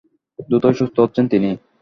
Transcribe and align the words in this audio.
দ্রুতই 0.39 0.75
সুস্থ 0.79 0.95
হচ্ছেন 0.99 1.25
তিনি। 1.31 1.49